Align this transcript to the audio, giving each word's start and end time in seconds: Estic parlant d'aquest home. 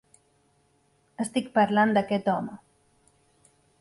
Estic 1.25 1.51
parlant 1.59 1.93
d'aquest 1.99 2.33
home. 2.37 2.57